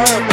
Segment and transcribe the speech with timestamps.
[0.00, 0.29] love.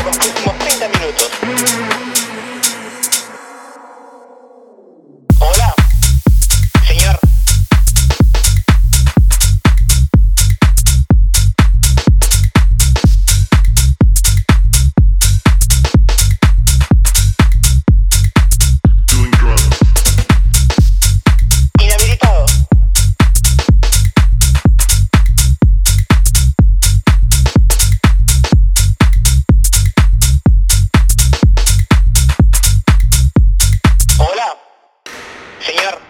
[35.67, 36.06] Señor,